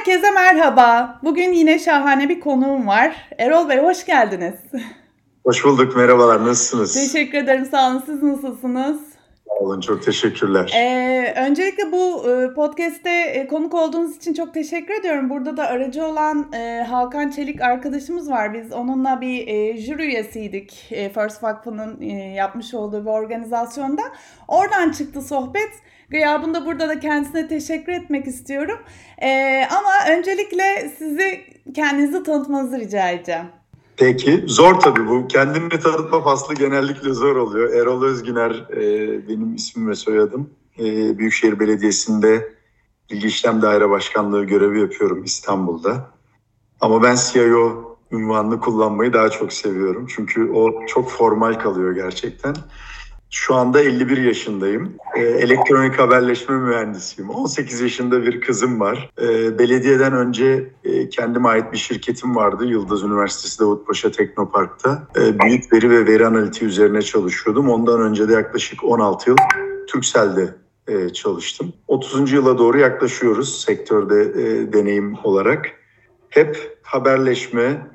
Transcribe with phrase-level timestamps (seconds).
[0.00, 1.18] Herkese merhaba.
[1.22, 3.28] Bugün yine şahane bir konuğum var.
[3.38, 4.54] Erol Bey hoş geldiniz.
[5.44, 5.96] Hoş bulduk.
[5.96, 6.44] Merhabalar.
[6.44, 6.94] Nasılsınız?
[6.94, 7.66] Teşekkür ederim.
[7.70, 8.02] Sağ olun.
[8.06, 9.00] Siz nasılsınız?
[9.48, 9.80] Sağ olun.
[9.80, 10.72] Çok teşekkürler.
[10.74, 15.30] Ee, öncelikle bu e, podcast'te e, konuk olduğunuz için çok teşekkür ediyorum.
[15.30, 18.54] Burada da aracı olan e, Hakan Çelik arkadaşımız var.
[18.54, 20.88] Biz onunla bir e, jüri üyesiydik.
[20.90, 24.02] E, First Vakfı'nın e, yapmış olduğu bir organizasyonda.
[24.48, 25.70] Oradan çıktı sohbet.
[26.10, 28.78] Gıyabında burada da kendisine teşekkür etmek istiyorum.
[29.22, 31.40] Ee, ama öncelikle sizi
[31.74, 33.46] kendinizi tanıtmanızı rica edeceğim.
[33.96, 34.44] Peki.
[34.46, 35.28] Zor tabii bu.
[35.28, 37.74] Kendimi tanıtma faslı genellikle zor oluyor.
[37.74, 40.50] Erol Özgüner e, benim ismim ve soyadım.
[40.78, 42.52] E, Büyükşehir Belediyesi'nde
[43.10, 46.10] Bilgi İşlem Daire Başkanlığı görevi yapıyorum İstanbul'da.
[46.80, 50.06] Ama ben CIO ünvanını kullanmayı daha çok seviyorum.
[50.16, 52.54] Çünkü o çok formal kalıyor gerçekten.
[53.30, 54.92] Şu anda 51 yaşındayım.
[55.16, 57.30] E, elektronik haberleşme mühendisiyim.
[57.30, 59.10] 18 yaşında bir kızım var.
[59.22, 62.64] E, belediyeden önce e, kendime ait bir şirketim vardı.
[62.64, 65.08] Yıldız Üniversitesi Davutpaşa Teknopark'ta.
[65.16, 67.70] E, büyük veri ve veri analitiği üzerine çalışıyordum.
[67.70, 69.36] Ondan önce de yaklaşık 16 yıl
[69.88, 70.54] Turkcell'de
[70.88, 71.72] e, çalıştım.
[71.88, 72.32] 30.
[72.32, 75.66] yıla doğru yaklaşıyoruz sektörde e, deneyim olarak.
[76.28, 77.86] Hep haberleşme,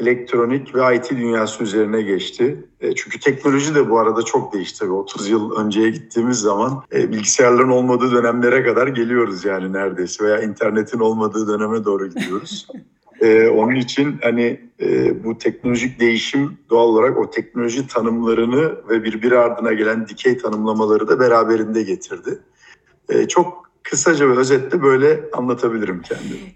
[0.00, 2.64] elektronik ve IT dünyası üzerine geçti.
[2.80, 4.84] E, çünkü teknoloji de bu arada çok değişti.
[4.84, 10.98] 30 yıl önceye gittiğimiz zaman e, bilgisayarların olmadığı dönemlere kadar geliyoruz yani neredeyse veya internetin
[10.98, 12.66] olmadığı döneme doğru gidiyoruz.
[13.20, 19.38] Ee, onun için hani e, bu teknolojik değişim doğal olarak o teknoloji tanımlarını ve birbiri
[19.38, 22.38] ardına gelen dikey tanımlamaları da beraberinde getirdi.
[23.08, 26.54] E, çok kısaca ve özetle böyle anlatabilirim kendimi.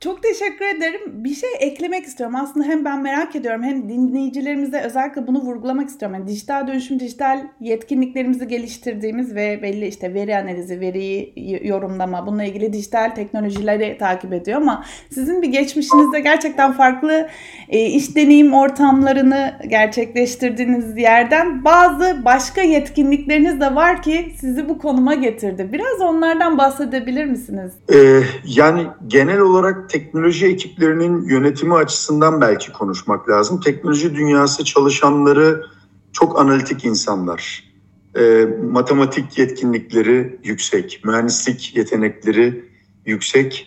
[0.00, 1.00] Çok teşekkür ederim.
[1.06, 2.36] Bir şey eklemek istiyorum.
[2.36, 6.18] Aslında hem ben merak ediyorum hem dinleyicilerimize özellikle bunu vurgulamak istiyorum.
[6.18, 11.32] Yani dijital dönüşüm, dijital yetkinliklerimizi geliştirdiğimiz ve belli işte veri analizi, veriyi
[11.64, 17.28] yorumlama, bununla ilgili dijital teknolojileri takip ediyor ama sizin bir geçmişinizde gerçekten farklı
[17.68, 25.14] e, iş deneyim ortamlarını gerçekleştirdiğiniz yerden bazı başka yetkinlikleriniz de var ki sizi bu konuma
[25.14, 25.68] getirdi.
[25.72, 27.72] Biraz onlardan bahsedebilir misiniz?
[27.92, 33.60] Ee, yani genel olarak teknoloji ekiplerinin yönetimi açısından belki konuşmak lazım.
[33.60, 35.66] Teknoloji dünyası çalışanları
[36.12, 37.70] çok analitik insanlar.
[38.18, 42.64] E, matematik yetkinlikleri yüksek, mühendislik yetenekleri
[43.06, 43.66] yüksek.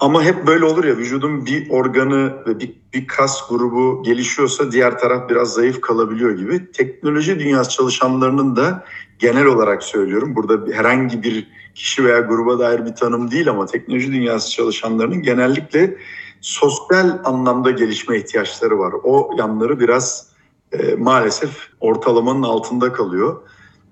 [0.00, 4.98] Ama hep böyle olur ya vücudun bir organı ve bir, bir kas grubu gelişiyorsa diğer
[4.98, 6.72] taraf biraz zayıf kalabiliyor gibi.
[6.72, 8.84] Teknoloji dünyası çalışanlarının da
[9.18, 10.36] genel olarak söylüyorum.
[10.36, 15.96] Burada herhangi bir kişi veya gruba dair bir tanım değil ama teknoloji dünyası çalışanlarının genellikle
[16.40, 18.94] sosyal anlamda gelişme ihtiyaçları var.
[19.04, 20.26] O yanları biraz
[20.72, 21.50] e, maalesef
[21.80, 23.42] ortalamanın altında kalıyor.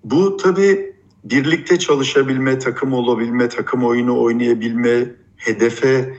[0.05, 0.95] Bu tabii
[1.25, 6.15] birlikte çalışabilme, takım olabilme, takım oyunu oynayabilme, hedefe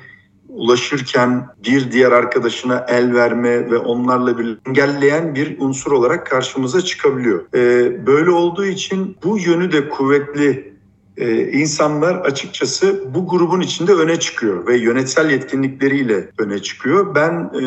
[0.49, 7.45] ulaşırken bir diğer arkadaşına el verme ve onlarla bir engelleyen bir unsur olarak karşımıza çıkabiliyor.
[7.55, 10.73] Ee, böyle olduğu için bu yönü de kuvvetli
[11.19, 17.15] e, insanlar açıkçası bu grubun içinde öne çıkıyor ve yönetsel yetkinlikleriyle öne çıkıyor.
[17.15, 17.63] Ben e,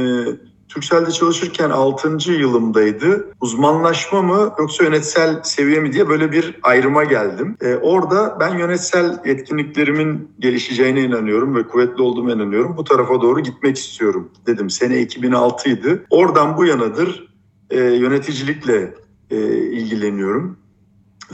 [0.75, 2.33] Türkcell'de çalışırken 6.
[2.33, 3.35] yılımdaydı.
[3.41, 7.57] Uzmanlaşma mı yoksa yönetsel seviye mi diye böyle bir ayrıma geldim.
[7.61, 12.77] Ee, orada ben yönetsel yetkinliklerimin gelişeceğine inanıyorum ve kuvvetli olduğuma inanıyorum.
[12.77, 14.71] Bu tarafa doğru gitmek istiyorum dedim.
[14.71, 16.03] Sene 2006 idi.
[16.11, 17.29] Oradan bu yanadır
[17.71, 18.95] e, yöneticilikle
[19.31, 20.57] e, ilgileniyorum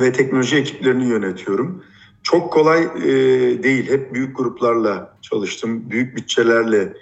[0.01, 1.83] ve teknoloji ekiplerini yönetiyorum.
[2.31, 3.09] Çok kolay e,
[3.63, 3.91] değil.
[3.91, 5.91] Hep büyük gruplarla çalıştım.
[5.91, 6.93] Büyük bütçelerle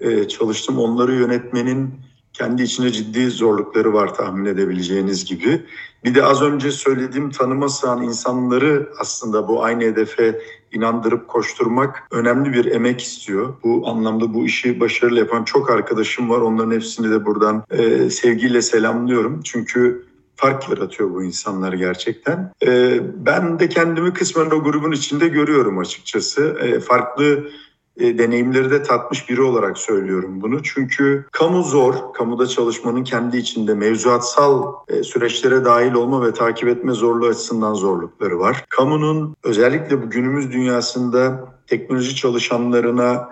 [0.00, 0.78] e, çalıştım.
[0.78, 1.90] Onları yönetmenin
[2.32, 5.62] kendi içinde ciddi zorlukları var tahmin edebileceğiniz gibi.
[6.04, 10.40] Bir de az önce söylediğim tanıma sığan insanları aslında bu aynı hedefe
[10.72, 13.54] inandırıp koşturmak önemli bir emek istiyor.
[13.62, 16.40] Bu anlamda bu işi başarılı yapan çok arkadaşım var.
[16.40, 19.40] Onların hepsini de buradan e, sevgiyle selamlıyorum.
[19.44, 20.04] Çünkü
[20.36, 22.52] fark yaratıyor bu insanlar gerçekten.
[22.66, 26.56] E, ben de kendimi kısmen o grubun içinde görüyorum açıkçası.
[26.60, 27.48] E, farklı
[27.96, 30.62] e, deneyimleri de tatmış biri olarak söylüyorum bunu.
[30.62, 36.92] Çünkü kamu zor, kamuda çalışmanın kendi içinde mevzuatsal e, süreçlere dahil olma ve takip etme
[36.92, 38.64] zorluğu açısından zorlukları var.
[38.68, 43.28] Kamunun özellikle bu günümüz dünyasında teknoloji çalışanlarına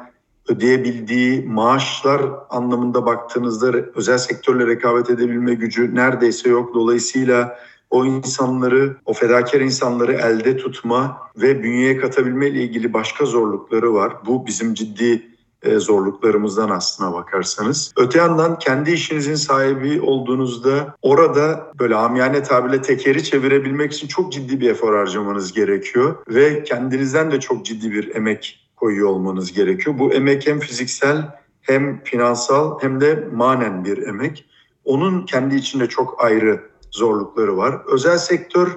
[0.48, 6.74] ödeyebildiği maaşlar anlamında baktığınızda özel sektörle rekabet edebilme gücü neredeyse yok.
[6.74, 7.58] Dolayısıyla
[7.90, 14.16] o insanları, o fedakar insanları elde tutma ve bünyeye katabilme ile ilgili başka zorlukları var.
[14.26, 17.92] Bu bizim ciddi e, zorluklarımızdan aslına bakarsanız.
[17.96, 24.60] Öte yandan kendi işinizin sahibi olduğunuzda orada böyle amiyane tabirle tekeri çevirebilmek için çok ciddi
[24.60, 29.98] bir efor harcamanız gerekiyor ve kendinizden de çok ciddi bir emek koyuyor olmanız gerekiyor.
[29.98, 34.44] Bu emek hem fiziksel hem finansal hem de manen bir emek.
[34.84, 37.80] Onun kendi içinde çok ayrı zorlukları var.
[37.92, 38.68] Özel sektör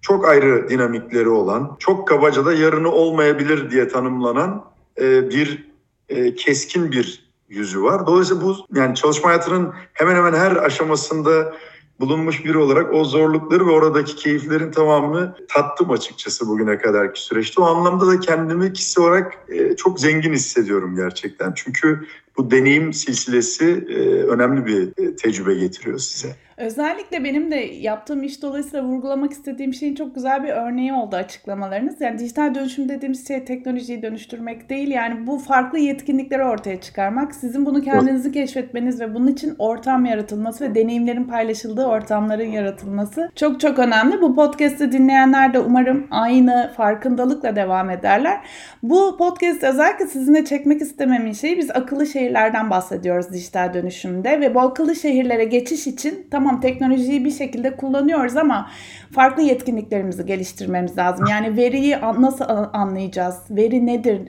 [0.00, 4.64] çok ayrı dinamikleri olan, çok kabaca da yarını olmayabilir diye tanımlanan
[5.00, 5.68] e, bir
[6.08, 8.06] e, keskin bir yüzü var.
[8.06, 11.54] Dolayısıyla bu yani çalışma hayatının hemen hemen her aşamasında
[12.02, 17.62] bulunmuş biri olarak o zorlukları ve oradaki keyiflerin tamamını tattım açıkçası bugüne kadarki süreçte.
[17.62, 21.52] O anlamda da kendimi kişisel olarak e, çok zengin hissediyorum gerçekten.
[21.56, 22.06] Çünkü
[22.36, 26.36] bu deneyim silsilesi e, önemli bir e, tecrübe getiriyor size.
[26.62, 32.00] Özellikle benim de yaptığım iş dolayısıyla vurgulamak istediğim şeyin çok güzel bir örneği oldu açıklamalarınız.
[32.00, 34.88] Yani dijital dönüşüm dediğimiz şey teknolojiyi dönüştürmek değil.
[34.88, 37.34] Yani bu farklı yetkinlikleri ortaya çıkarmak.
[37.34, 43.60] Sizin bunu kendinizi keşfetmeniz ve bunun için ortam yaratılması ve deneyimlerin paylaşıldığı ortamların yaratılması çok
[43.60, 44.20] çok önemli.
[44.20, 48.40] Bu podcast'i dinleyenler de umarım aynı farkındalıkla devam ederler.
[48.82, 54.60] Bu podcast özellikle sizinle çekmek istememin şeyi biz akıllı şehirlerden bahsediyoruz dijital dönüşümde ve bu
[54.60, 58.70] akıllı şehirlere geçiş için tamam tamam teknolojiyi bir şekilde kullanıyoruz ama
[59.14, 61.26] farklı yetkinliklerimizi geliştirmemiz lazım.
[61.30, 63.36] Yani veriyi nasıl anlayacağız?
[63.50, 64.20] Veri nedir?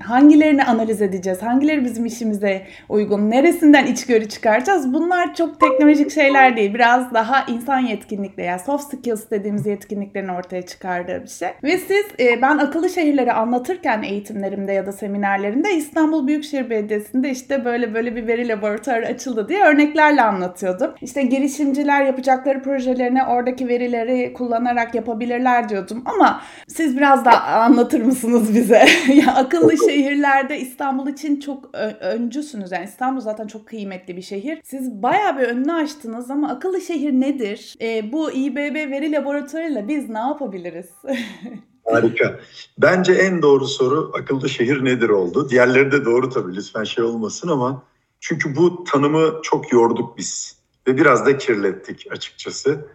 [0.00, 1.42] Hangilerini analiz edeceğiz?
[1.42, 3.30] Hangileri bizim işimize uygun?
[3.30, 4.92] Neresinden içgörü çıkaracağız?
[4.94, 6.74] Bunlar çok teknolojik şeyler değil.
[6.74, 11.48] Biraz daha insan yetkinlikleri yani soft skills dediğimiz yetkinliklerin ortaya çıkardığı bir şey.
[11.62, 17.64] Ve siz e, ben akıllı şehirleri anlatırken eğitimlerimde ya da seminerlerimde İstanbul Büyükşehir Belediyesi'nde işte
[17.64, 20.94] böyle böyle bir veri laboratuvarı açıldı diye örneklerle anlatıyordum.
[21.00, 28.54] İşte girişimciler yapacakları projelerini oradaki verileri kullanarak yapabilirler diyordum ama siz biraz da anlatır mısınız
[28.54, 28.86] bize?
[29.14, 32.72] ya akıllı şehirlerde İstanbul için çok öncüsünüz.
[32.72, 34.60] Yani İstanbul zaten çok kıymetli bir şehir.
[34.64, 37.74] Siz bayağı bir önünü açtınız ama akıllı şehir nedir?
[37.80, 40.90] E, bu İBB veri laboratuvarıyla biz ne yapabiliriz?
[41.84, 42.40] Harika.
[42.78, 45.48] Bence en doğru soru akıllı şehir nedir oldu.
[45.48, 47.82] Diğerleri de doğru tabii lütfen şey olmasın ama
[48.20, 52.86] çünkü bu tanımı çok yorduk biz ve biraz da kirlettik açıkçası.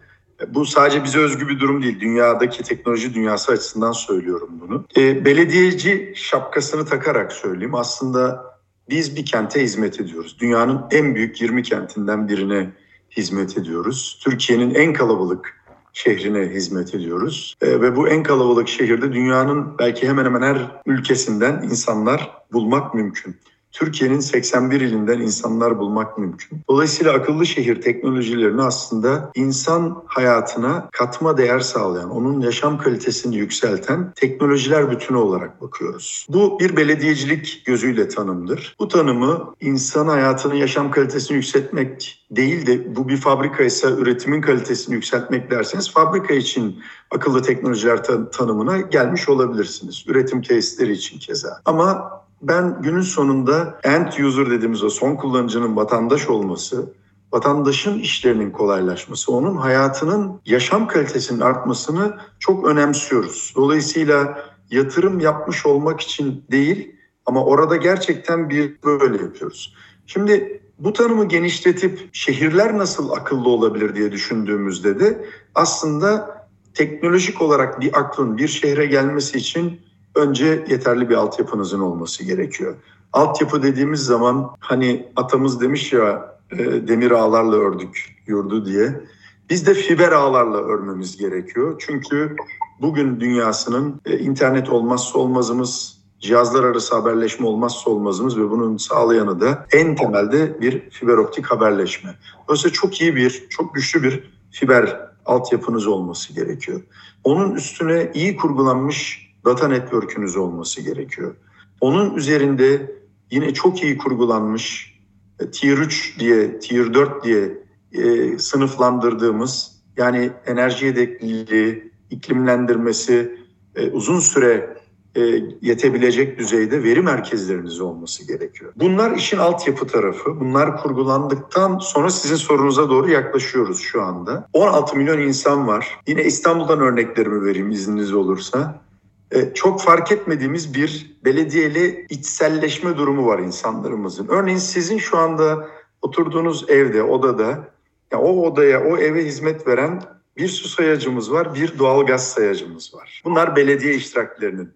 [0.48, 2.00] Bu sadece bize özgü bir durum değil.
[2.00, 4.86] Dünyadaki teknoloji dünyası açısından söylüyorum bunu.
[4.98, 7.76] E, belediyeci şapkasını takarak söyleyeyim.
[7.76, 8.46] Aslında
[8.90, 10.38] biz bir kente hizmet ediyoruz.
[10.40, 12.72] Dünyanın en büyük 20 kentinden birine
[13.18, 14.20] hizmet ediyoruz.
[14.24, 15.58] Türkiye'nin en kalabalık
[15.94, 17.56] şehrine hizmet ediyoruz.
[17.62, 23.36] E, ve bu en kalabalık şehirde dünyanın belki hemen hemen her ülkesinden insanlar bulmak mümkün.
[23.78, 26.62] Türkiye'nin 81 ilinden insanlar bulmak mümkün.
[26.70, 34.92] Dolayısıyla akıllı şehir teknolojilerini aslında insan hayatına katma değer sağlayan, onun yaşam kalitesini yükselten teknolojiler
[34.92, 36.28] bütünü olarak bakıyoruz.
[36.30, 38.76] Bu bir belediyecilik gözüyle tanımdır.
[38.80, 44.96] Bu tanımı insan hayatının yaşam kalitesini yükseltmek değil de bu bir fabrika ise üretimin kalitesini
[44.96, 46.80] yükseltmek derseniz fabrika için
[47.12, 50.06] akıllı teknolojiler tanımına gelmiş olabilirsiniz.
[50.08, 51.62] Üretim tesisleri için keza.
[51.66, 56.94] Ama ben günün sonunda end user dediğimiz o son kullanıcının vatandaş olması,
[57.34, 63.54] vatandaşın işlerinin kolaylaşması, onun hayatının yaşam kalitesinin artmasını çok önemsiyoruz.
[63.56, 66.96] Dolayısıyla yatırım yapmış olmak için değil
[67.26, 69.76] ama orada gerçekten bir böyle yapıyoruz.
[70.06, 75.26] Şimdi bu tanımı genişletip şehirler nasıl akıllı olabilir diye düşündüğümüzde de
[75.56, 76.38] aslında
[76.74, 79.82] teknolojik olarak bir aklın bir şehre gelmesi için
[80.18, 82.76] önce yeterli bir altyapınızın olması gerekiyor.
[83.14, 89.02] Altyapı dediğimiz zaman hani atamız demiş ya e, demir ağlarla ördük yurdu diye.
[89.50, 91.84] Biz de fiber ağlarla örmemiz gerekiyor.
[91.88, 92.36] Çünkü
[92.82, 99.66] bugün dünyasının e, internet olmazsa olmazımız, cihazlar arası haberleşme olmazsa olmazımız ve bunun sağlayanı da
[99.72, 102.16] en temelde bir fiber optik haberleşme.
[102.48, 106.82] Dolayısıyla çok iyi bir, çok güçlü bir fiber altyapınız olması gerekiyor.
[107.24, 111.36] Onun üstüne iyi kurgulanmış data network'ünüz olması gerekiyor.
[111.82, 112.92] Onun üzerinde
[113.32, 114.98] yine çok iyi kurgulanmış
[115.40, 123.38] e, Tier 3 diye, Tier 4 diye e, sınıflandırdığımız yani enerji yedekliliği, iklimlendirmesi,
[123.76, 124.78] e, uzun süre
[125.16, 125.22] e,
[125.62, 128.74] yetebilecek düzeyde veri merkezleriniz olması gerekiyor.
[128.76, 130.40] Bunlar işin altyapı tarafı.
[130.40, 134.48] Bunlar kurgulandıktan sonra sizin sorunuza doğru yaklaşıyoruz şu anda.
[134.54, 136.00] 16 milyon insan var.
[136.08, 138.82] Yine İstanbul'dan örneklerimi vereyim izniniz olursa.
[139.32, 144.28] E, çok fark etmediğimiz bir belediyeli içselleşme durumu var insanlarımızın.
[144.28, 145.68] Örneğin sizin şu anda
[146.02, 147.70] oturduğunuz evde, odada,
[148.12, 150.04] ya o odaya, o eve hizmet veren
[150.38, 153.22] bir su sayacımız var, bir doğalgaz sayacımız var.
[153.26, 154.70] Bunlar belediye iştiraklerinin.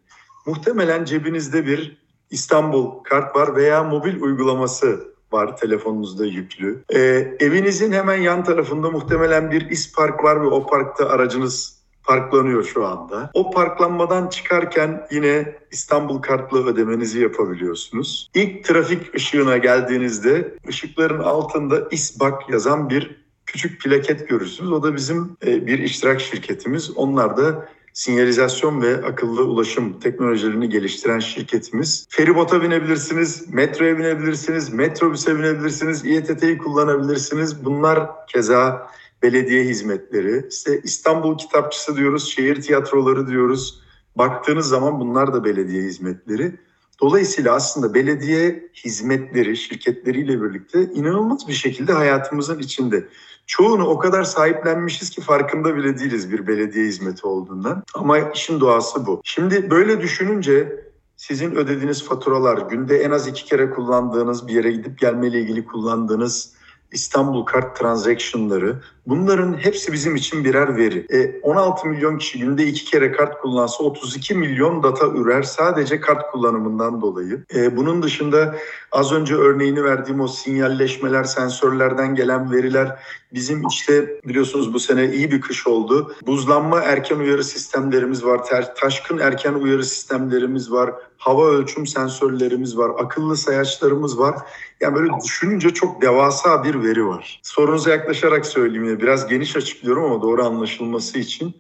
[0.46, 6.84] Muhtemelen cebinizde bir İstanbul kart var veya mobil uygulaması var telefonunuzda yüklü.
[6.94, 12.86] Ee, evinizin hemen yan tarafında muhtemelen bir ispark var ve o parkta aracınız parklanıyor şu
[12.86, 13.32] anda.
[13.34, 18.32] O parklanmadan çıkarken yine İstanbul kartlı ödemenizi yapabiliyorsunuz.
[18.36, 24.72] İlk trafik ışığına geldiğinizde ışıkların altında İSBAK yazan bir küçük plaket görürsünüz.
[24.72, 26.92] O da bizim e, bir iştirak şirketimiz.
[26.96, 32.08] Onlar da sinyalizasyon ve akıllı ulaşım teknolojilerini geliştiren şirketimiz.
[32.10, 37.66] Feribota binebilirsiniz, metroya binebilirsiniz, metrobüse binebilirsiniz, İETT'yi kullanabilirsiniz.
[37.66, 38.88] Bunlar keza
[39.24, 40.48] belediye hizmetleri.
[40.50, 43.82] İşte İstanbul Kitapçısı diyoruz, şehir tiyatroları diyoruz.
[44.16, 46.56] Baktığınız zaman bunlar da belediye hizmetleri.
[47.02, 53.08] Dolayısıyla aslında belediye hizmetleri şirketleriyle birlikte inanılmaz bir şekilde hayatımızın içinde.
[53.48, 57.84] Çoğunu o kadar sahiplenmişiz ki farkında bile değiliz bir belediye hizmeti olduğundan.
[57.94, 59.22] Ama işin doğası bu.
[59.24, 60.86] Şimdi böyle düşününce
[61.16, 66.54] sizin ödediğiniz faturalar, günde en az iki kere kullandığınız, bir yere gidip gelmeyle ilgili kullandığınız
[66.92, 71.06] İstanbul Kart transaction'ları bunların hepsi bizim için birer veri.
[71.10, 76.32] E, 16 milyon kişi günde iki kere kart kullansa 32 milyon data ürer sadece kart
[76.32, 77.44] kullanımından dolayı.
[77.56, 78.56] E, bunun dışında
[78.92, 83.00] az önce örneğini verdiğim o sinyalleşmeler, sensörlerden gelen veriler
[83.34, 86.16] bizim işte biliyorsunuz bu sene iyi bir kış oldu.
[86.26, 88.42] Buzlanma erken uyarı sistemlerimiz var,
[88.76, 94.36] taşkın erken uyarı sistemlerimiz var, hava ölçüm sensörlerimiz var, akıllı sayaçlarımız var.
[94.82, 97.40] Yani böyle düşününce çok devasa bir veri var.
[97.44, 101.56] Sorunuza yaklaşarak söyleyeyim biraz geniş açıklıyorum ama doğru anlaşılması için.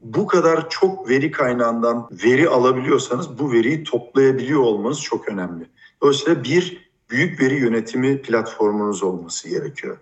[0.00, 5.66] Bu kadar çok veri kaynağından veri alabiliyorsanız bu veriyi toplayabiliyor olmanız çok önemli.
[6.02, 9.98] Dolayısıyla bir büyük veri yönetimi platformunuz olması gerekiyor.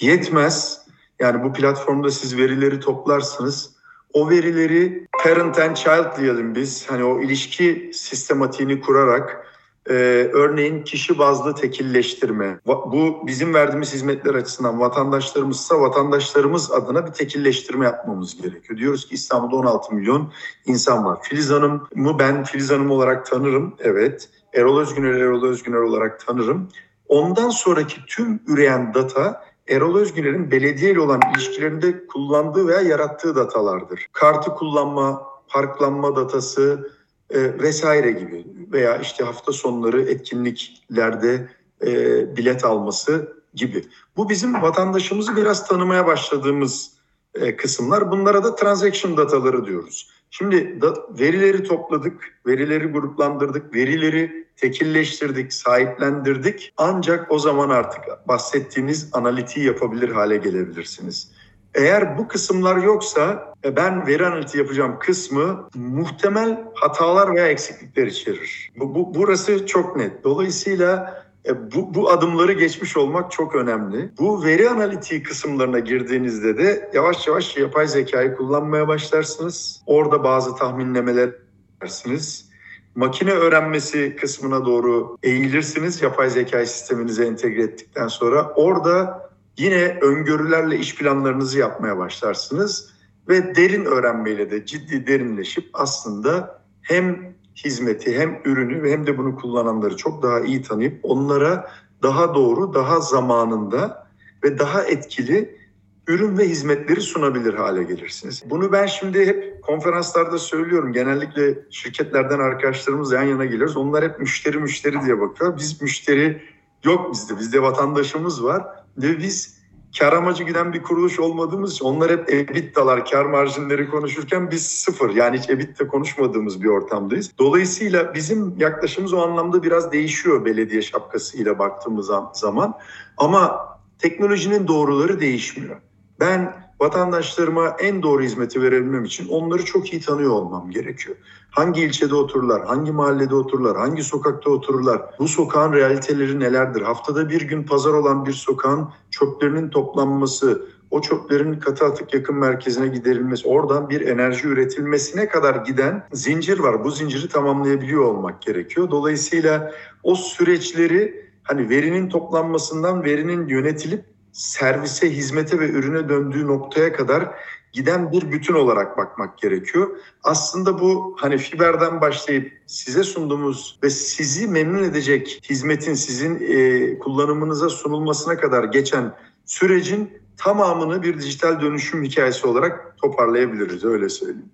[0.00, 0.88] Yetmez.
[1.20, 3.70] Yani bu platformda siz verileri toplarsınız.
[4.12, 6.90] O verileri parent and child diyelim biz.
[6.90, 9.47] Hani o ilişki sistematiğini kurarak
[9.88, 9.94] e,
[10.32, 12.60] örneğin kişi bazlı tekilleştirme.
[12.66, 18.78] Bu bizim verdiğimiz hizmetler açısından vatandaşlarımızsa vatandaşlarımız adına bir tekilleştirme yapmamız gerekiyor.
[18.78, 20.32] Diyoruz ki İstanbul'da 16 milyon
[20.66, 21.18] insan var.
[21.22, 23.74] Filiz Hanım'ı ben Filiz Hanım olarak tanırım.
[23.78, 24.28] Evet.
[24.54, 26.68] Erol Özgüner Erol Özgüner olarak tanırım.
[27.08, 34.06] Ondan sonraki tüm üreyen data Erol Özgüner'in belediye ile olan ilişkilerinde kullandığı veya yarattığı datalardır.
[34.12, 36.90] Kartı kullanma, parklanma datası
[37.30, 41.48] e, vesaire gibi veya işte hafta sonları etkinliklerde
[41.86, 43.84] e, bilet alması gibi.
[44.16, 46.90] Bu bizim vatandaşımızı biraz tanımaya başladığımız
[47.34, 48.10] e, kısımlar.
[48.10, 50.10] Bunlara da transaction dataları diyoruz.
[50.30, 56.72] Şimdi da, verileri topladık, verileri gruplandırdık, verileri tekilleştirdik, sahiplendirdik.
[56.76, 61.30] Ancak o zaman artık bahsettiğiniz analitiği yapabilir hale gelebilirsiniz.
[61.74, 68.70] Eğer bu kısımlar yoksa e, ben veri analiti yapacağım kısmı muhtemel hatalar veya eksiklikler içerir.
[68.76, 70.24] Bu, bu burası çok net.
[70.24, 74.10] Dolayısıyla e, bu, bu adımları geçmiş olmak çok önemli.
[74.18, 79.82] Bu veri analitiği kısımlarına girdiğinizde de yavaş yavaş yapay zekayı kullanmaya başlarsınız.
[79.86, 81.30] Orada bazı tahminlemeler
[81.74, 82.48] yaparsınız.
[82.94, 88.52] Makine öğrenmesi kısmına doğru eğilirsiniz yapay zeka sisteminize entegre ettikten sonra.
[88.56, 89.27] Orada
[89.58, 92.90] yine öngörülerle iş planlarınızı yapmaya başlarsınız
[93.28, 97.34] ve derin öğrenmeyle de ciddi derinleşip aslında hem
[97.64, 101.70] hizmeti hem ürünü ve hem de bunu kullananları çok daha iyi tanıyıp onlara
[102.02, 104.08] daha doğru, daha zamanında
[104.44, 105.58] ve daha etkili
[106.06, 108.42] ürün ve hizmetleri sunabilir hale gelirsiniz.
[108.50, 110.92] Bunu ben şimdi hep konferanslarda söylüyorum.
[110.92, 113.76] Genellikle şirketlerden arkadaşlarımız yan yana geliyoruz.
[113.76, 115.56] Onlar hep müşteri müşteri diye bakıyor.
[115.56, 116.42] Biz müşteri
[116.84, 117.38] yok bizde.
[117.38, 118.64] Bizde vatandaşımız var
[119.02, 119.58] ve biz
[119.98, 125.14] kar amacı giden bir kuruluş olmadığımız için onlar hep EBITDA'lar, kar marjinleri konuşurken biz sıfır.
[125.14, 127.32] Yani hiç EBITDA konuşmadığımız bir ortamdayız.
[127.38, 132.74] Dolayısıyla bizim yaklaşımımız o anlamda biraz değişiyor belediye şapkasıyla baktığımız zaman.
[133.16, 135.76] Ama teknolojinin doğruları değişmiyor.
[136.20, 141.16] Ben vatandaşlarıma en doğru hizmeti verebilmem için onları çok iyi tanıyor olmam gerekiyor.
[141.50, 146.82] Hangi ilçede otururlar, hangi mahallede otururlar, hangi sokakta otururlar, bu sokağın realiteleri nelerdir?
[146.82, 152.88] Haftada bir gün pazar olan bir sokağın çöplerinin toplanması, o çöplerin katı atık yakın merkezine
[152.88, 156.84] giderilmesi, oradan bir enerji üretilmesine kadar giden zincir var.
[156.84, 158.90] Bu zinciri tamamlayabiliyor olmak gerekiyor.
[158.90, 164.04] Dolayısıyla o süreçleri hani verinin toplanmasından verinin yönetilip
[164.38, 167.28] servise, hizmete ve ürüne döndüğü noktaya kadar
[167.72, 169.96] giden bir bütün olarak bakmak gerekiyor.
[170.22, 177.68] Aslında bu hani fiberden başlayıp size sunduğumuz ve sizi memnun edecek hizmetin sizin e, kullanımınıza
[177.68, 179.14] sunulmasına kadar geçen
[179.44, 184.50] sürecin tamamını bir dijital dönüşüm hikayesi olarak toparlayabiliriz öyle söyleyeyim.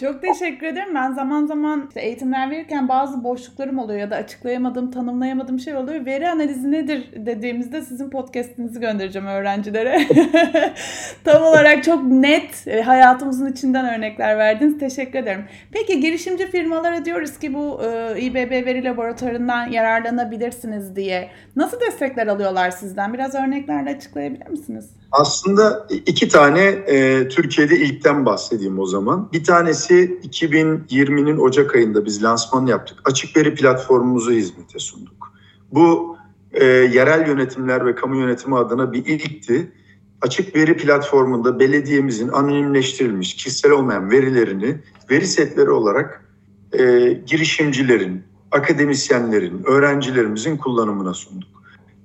[0.00, 0.94] Çok teşekkür ederim.
[0.94, 6.06] Ben zaman zaman işte eğitimler verirken bazı boşluklarım oluyor ya da açıklayamadığım, tanımlayamadığım şey oluyor.
[6.06, 10.00] Veri analizi nedir dediğimizde sizin podcast'inizi göndereceğim öğrencilere.
[11.24, 14.78] Tam olarak çok net e, hayatımızın içinden örnekler verdiniz.
[14.78, 15.44] Teşekkür ederim.
[15.72, 21.30] Peki girişimci firmalara diyoruz ki bu e, İBB veri laboratuvarından yararlanabilirsiniz diye.
[21.56, 23.14] Nasıl destekler alıyorlar sizden?
[23.14, 24.90] Biraz örneklerle açıklayabilir misiniz?
[25.14, 29.32] Aslında iki tane e, Türkiye'de ilkten bahsedeyim o zaman.
[29.32, 32.98] Bir tanesi 2020'nin Ocak ayında biz lansman yaptık.
[33.04, 35.32] Açık veri platformumuzu hizmete sunduk.
[35.72, 36.16] Bu
[36.52, 39.72] e, yerel yönetimler ve kamu yönetimi adına bir ilkti.
[40.20, 44.76] Açık veri platformunda belediyemizin anonimleştirilmiş kişisel olmayan verilerini
[45.10, 46.24] veri setleri olarak
[46.72, 51.48] e, girişimcilerin, akademisyenlerin, öğrencilerimizin kullanımına sunduk.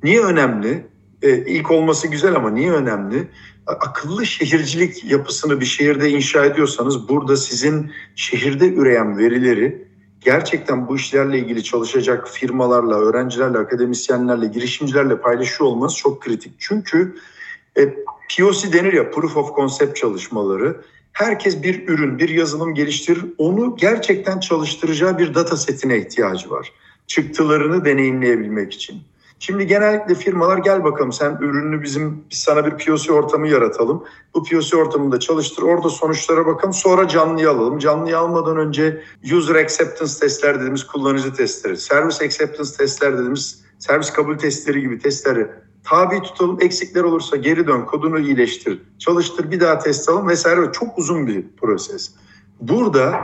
[0.04, 0.86] Niye önemli?
[1.22, 3.28] E, ilk olması güzel ama niye önemli?
[3.68, 9.88] Akıllı şehircilik yapısını bir şehirde inşa ediyorsanız burada sizin şehirde üreyen verileri
[10.22, 16.54] gerçekten bu işlerle ilgili çalışacak firmalarla, öğrencilerle, akademisyenlerle, girişimcilerle paylaşıyor olmanız çok kritik.
[16.60, 17.16] Çünkü
[17.78, 17.94] e,
[18.38, 20.82] POC denir ya, Proof of Concept çalışmaları.
[21.14, 23.26] Herkes bir ürün, bir yazılım geliştirir.
[23.38, 26.72] Onu gerçekten çalıştıracağı bir data setine ihtiyacı var.
[27.08, 29.02] Çıktılarını deneyimleyebilmek için.
[29.39, 34.03] Şimdi genellikle firmalar gel bakalım sen ürününü bizim biz sana bir POC ortamı yaratalım.
[34.34, 35.63] Bu POC ortamında çalıştır.
[35.63, 36.74] Orada sonuçlara bakalım.
[36.74, 37.79] Sonra canlıyı alalım.
[37.79, 39.01] Canlıyı almadan önce
[39.34, 45.48] user acceptance testler dediğimiz kullanıcı testleri, service acceptance testler dediğimiz servis kabul testleri gibi testleri
[45.84, 46.58] tabi tutalım.
[46.62, 50.72] Eksikler olursa geri dön, kodunu iyileştir, çalıştır, bir daha test alalım vesaire.
[50.72, 52.12] Çok uzun bir proses.
[52.62, 53.22] Burada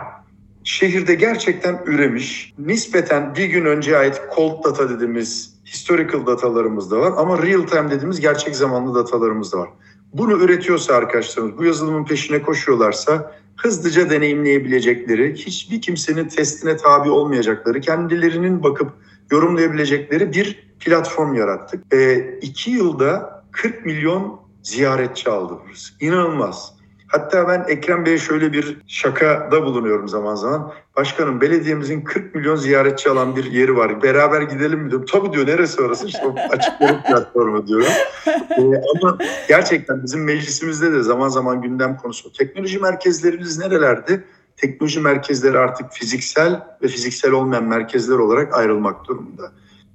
[0.64, 7.14] şehirde gerçekten üremiş, nispeten bir gün önce ait cold data dediğimiz historical datalarımız da var
[7.18, 9.70] ama real time dediğimiz gerçek zamanlı datalarımız da var.
[10.14, 18.64] Bunu üretiyorsa arkadaşlarımız, bu yazılımın peşine koşuyorlarsa hızlıca deneyimleyebilecekleri, hiçbir kimsenin testine tabi olmayacakları, kendilerinin
[18.64, 18.92] bakıp
[19.32, 21.94] yorumlayabilecekleri bir platform yarattık.
[21.94, 25.94] E, iki yılda 40 milyon ziyaretçi aldı burası.
[26.00, 26.75] İnanılmaz.
[27.16, 30.74] Hatta ben Ekrem Bey'e şöyle bir şakada bulunuyorum zaman zaman.
[30.96, 34.04] Başkanım belediyemizin 40 milyon ziyaretçi alan bir yeri var.
[34.04, 35.08] Beraber gidelim mi diyorum.
[35.12, 36.08] Tabii diyor neresi orası?
[36.08, 37.88] İşte açık veri platformu diyorum.
[38.28, 38.62] Ee,
[38.96, 42.34] ama gerçekten bizim meclisimizde de zaman zaman gündem konusu.
[42.34, 44.24] Teknoloji merkezlerimiz nerelerde?
[44.58, 49.52] Teknoloji merkezleri artık fiziksel ve fiziksel olmayan merkezler olarak ayrılmak durumunda.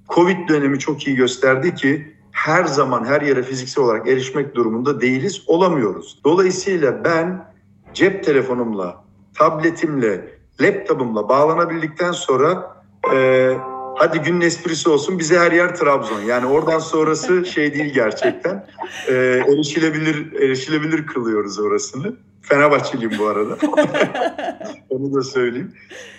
[0.08, 5.42] Covid dönemi çok iyi gösterdi ki her zaman her yere fiziksel olarak erişmek durumunda değiliz,
[5.46, 6.18] olamıyoruz.
[6.24, 7.50] Dolayısıyla ben
[7.94, 9.04] cep telefonumla,
[9.38, 12.76] tabletimle, laptopumla bağlanabildikten sonra
[13.14, 13.56] e,
[13.96, 16.20] hadi günün esprisi olsun bize her yer Trabzon.
[16.20, 18.66] Yani oradan sonrası şey değil gerçekten.
[19.08, 19.14] E,
[19.48, 22.16] erişilebilir erişilebilir kılıyoruz orasını.
[22.42, 23.56] Fenerbahçeliyim bu arada.
[24.90, 25.74] Onu da söyleyeyim.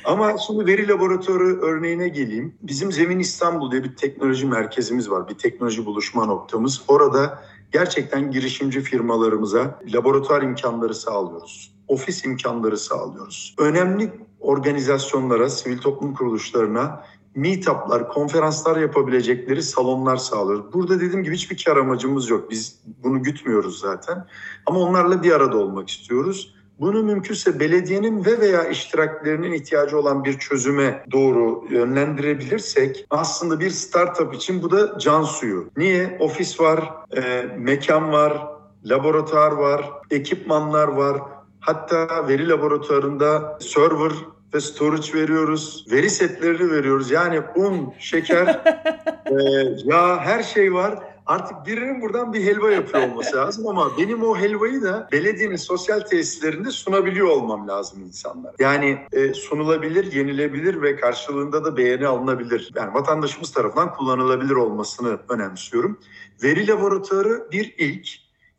[0.06, 2.56] Ama şimdi veri laboratuvarı örneğine geleyim.
[2.62, 5.30] Bizim Zemin İstanbul diye bir teknoloji merkezimiz var.
[5.30, 6.82] Bir teknoloji buluşma noktamız.
[6.88, 11.74] Orada gerçekten girişimci firmalarımıza laboratuvar imkanları sağlıyoruz.
[11.88, 13.56] Ofis imkanları sağlıyoruz.
[13.58, 17.04] Önemli organizasyonlara, sivil toplum kuruluşlarına
[17.36, 20.74] meetuplar, konferanslar yapabilecekleri salonlar sağlıyoruz.
[20.74, 22.52] Burada dediğim gibi hiçbir kar amacımız yok.
[22.52, 24.28] Biz bunu gütmüyoruz zaten.
[24.66, 26.54] Ama onlarla bir arada olmak istiyoruz.
[26.80, 34.34] Bunu mümkünse belediyenin ve veya iştiraklerinin ihtiyacı olan bir çözüme doğru yönlendirebilirsek aslında bir startup
[34.34, 35.70] için bu da can suyu.
[35.78, 36.18] Niye?
[36.20, 38.48] Ofis var, e, mekan var,
[38.86, 41.22] laboratuvar var, ekipmanlar var.
[41.60, 44.12] Hatta veri laboratuvarında server
[44.54, 45.86] ve storage veriyoruz.
[45.92, 47.12] Veri setlerini veriyoruz.
[47.12, 48.48] Yani un, şeker,
[49.26, 49.34] e,
[49.84, 51.00] yağ her şey var.
[51.26, 56.00] Artık birinin buradan bir helva yapıyor olması lazım ama benim o helvayı da belediyenin sosyal
[56.00, 58.56] tesislerinde sunabiliyor olmam lazım insanlar.
[58.60, 62.72] Yani e, sunulabilir, yenilebilir ve karşılığında da beğeni alınabilir.
[62.76, 66.00] Yani vatandaşımız tarafından kullanılabilir olmasını önemsiyorum.
[66.44, 68.08] Veri laboratuvarı bir ilk.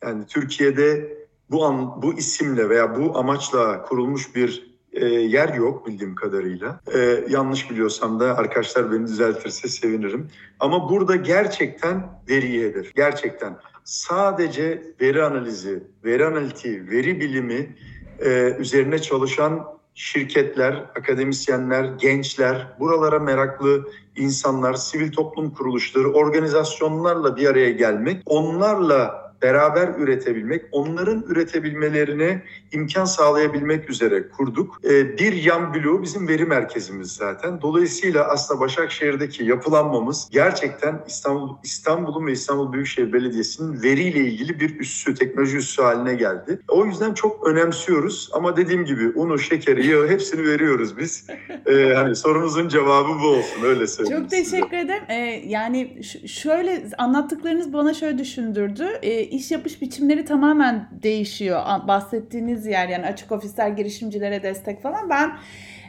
[0.03, 1.17] Yani Türkiye'de
[1.51, 6.79] bu an, bu isimle veya bu amaçla kurulmuş bir e, yer yok bildiğim kadarıyla.
[6.93, 10.27] E, yanlış biliyorsam da arkadaşlar beni düzeltirse sevinirim.
[10.59, 12.95] Ama burada gerçekten veriyi hedef.
[12.95, 17.75] Gerçekten sadece veri analizi, veri analitiği, veri bilimi
[18.19, 27.71] e, üzerine çalışan şirketler, akademisyenler, gençler, buralara meraklı insanlar, sivil toplum kuruluşları, organizasyonlarla bir araya
[27.71, 34.81] gelmek, onlarla beraber üretebilmek, onların üretebilmelerine imkan sağlayabilmek üzere kurduk.
[34.83, 37.61] Ee, bir yan bloğu bizim veri merkezimiz zaten.
[37.61, 45.15] Dolayısıyla aslında Başakşehir'deki yapılanmamız gerçekten İstanbul İstanbul'un ve İstanbul Büyükşehir Belediyesi'nin veriyle ilgili bir üssü,
[45.15, 46.59] teknoloji üssü haline geldi.
[46.67, 51.27] O yüzden çok önemsiyoruz ama dediğim gibi unu, şekeri, yağı hepsini veriyoruz biz.
[51.65, 54.21] Ee, hani sorunuzun cevabı bu olsun öyle söyleyeyim.
[54.21, 54.79] Çok teşekkür size.
[54.79, 55.03] ederim.
[55.09, 58.87] Ee, yani şöyle anlattıklarınız bana şöyle düşündürdü.
[59.01, 61.61] Ee, iş yapış biçimleri tamamen değişiyor.
[61.87, 65.09] Bahsettiğiniz yer yani açık ofisler girişimcilere destek falan.
[65.09, 65.31] Ben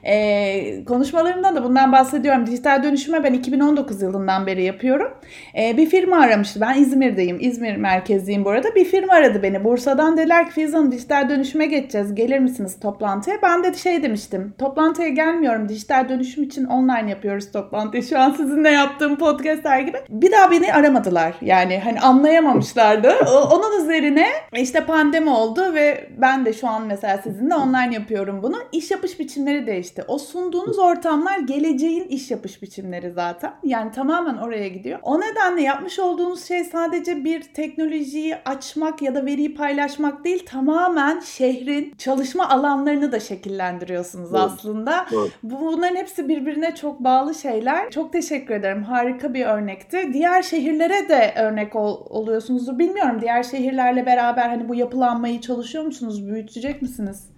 [0.05, 2.47] e, konuşmalarımdan da bundan bahsediyorum.
[2.47, 5.15] Dijital dönüşüme ben 2019 yılından beri yapıyorum.
[5.59, 6.61] E, bir firma aramıştı.
[6.61, 7.39] Ben İzmir'deyim.
[7.41, 8.75] İzmir merkezliyim bu arada.
[8.75, 9.65] Bir firma aradı beni.
[9.65, 12.15] Bursa'dan dediler ki Filiz Hanım dijital dönüşüme geçeceğiz.
[12.15, 13.37] Gelir misiniz toplantıya?
[13.43, 14.55] Ben de şey demiştim.
[14.59, 15.69] Toplantıya gelmiyorum.
[15.69, 18.03] Dijital dönüşüm için online yapıyoruz toplantıyı.
[18.03, 19.99] Şu an sizinle yaptığım podcastler gibi.
[20.09, 21.35] Bir daha beni aramadılar.
[21.41, 23.15] Yani hani anlayamamışlardı.
[23.53, 28.57] Onun üzerine işte pandemi oldu ve ben de şu an mesela sizinle online yapıyorum bunu.
[28.73, 33.55] İş yapış biçimleri değişti işte o sunduğunuz ortamlar geleceğin iş yapış biçimleri zaten.
[33.65, 34.99] Yani tamamen oraya gidiyor.
[35.03, 41.21] O nedenle yapmış olduğunuz şey sadece bir teknolojiyi açmak ya da veriyi paylaşmak değil tamamen
[41.21, 44.41] şehrin çalışma alanlarını da şekillendiriyorsunuz evet.
[44.41, 45.07] aslında.
[45.13, 45.31] Evet.
[45.43, 47.91] Bunların hepsi birbirine çok bağlı şeyler.
[47.91, 48.83] Çok teşekkür ederim.
[48.83, 50.11] Harika bir örnekti.
[50.13, 52.79] Diğer şehirlere de örnek ol, oluyorsunuzdur.
[52.79, 56.29] Bilmiyorum diğer şehirlerle beraber hani bu yapılanmayı çalışıyor musunuz?
[56.29, 57.31] Büyütecek misiniz?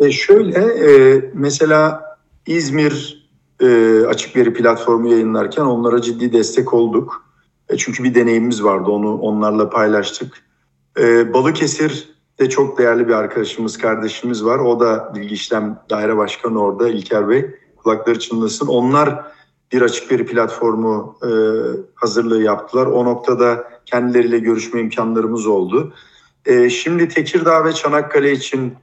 [0.00, 2.02] E şöyle e, mesela
[2.46, 3.26] İzmir
[3.60, 7.24] e, açık veri platformu yayınlarken onlara ciddi destek olduk.
[7.68, 10.42] E, çünkü bir deneyimimiz vardı onu onlarla paylaştık.
[10.98, 12.08] E, Balıkesir
[12.38, 14.58] de çok değerli bir arkadaşımız, kardeşimiz var.
[14.58, 17.46] O da bilgi işlem daire başkanı orada İlker Bey.
[17.76, 18.66] Kulakları çınlasın.
[18.66, 19.24] Onlar
[19.72, 21.30] bir açık veri platformu e,
[21.94, 22.86] hazırlığı yaptılar.
[22.86, 25.92] O noktada kendileriyle görüşme imkanlarımız oldu.
[26.46, 28.74] E, şimdi Tekirdağ ve Çanakkale için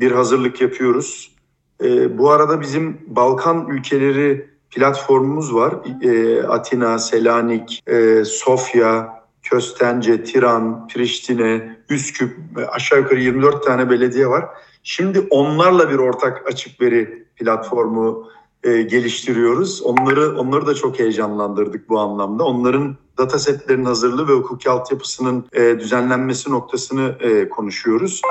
[0.00, 1.36] bir hazırlık yapıyoruz.
[1.84, 5.74] E, bu arada bizim Balkan ülkeleri platformumuz var.
[6.02, 12.36] E, Atina, Selanik, e, Sofya, Köstence, Tiran, Priştine, Üsküp
[12.72, 14.44] aşağı yukarı 24 tane belediye var.
[14.82, 18.28] Şimdi onlarla bir ortak açık veri platformu
[18.62, 19.82] e, geliştiriyoruz.
[19.82, 22.44] Onları onları da çok heyecanlandırdık bu anlamda.
[22.44, 28.22] Onların datasetlerin hazırlığı ve hukuki altyapısının e, düzenlenmesi noktasını e, konuşuyoruz.